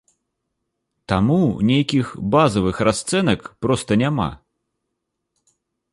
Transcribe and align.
Таму 1.13 1.37
нейкіх 1.71 2.05
базавых 2.35 2.75
расцэнак 2.89 3.41
проста 3.67 3.91
няма. 4.07 4.29